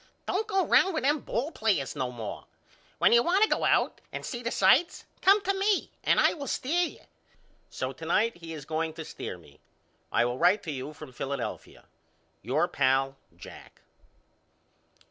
[0.25, 2.47] Don't go round with them ball players no more.
[2.97, 6.33] When you want to go out and see the sights come to me and I
[6.33, 7.01] will stear you.
[7.69, 9.59] So to night he is going to stear me.
[10.11, 11.85] I will write to you from Philadelphia.
[12.41, 13.83] Your pal, JACK.